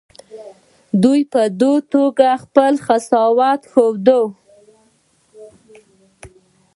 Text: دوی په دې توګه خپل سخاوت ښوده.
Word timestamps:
دوی 1.03 1.21
په 1.33 1.41
دې 1.59 1.73
توګه 1.93 2.27
خپل 2.43 2.73
سخاوت 2.87 3.61
ښوده. 3.71 4.19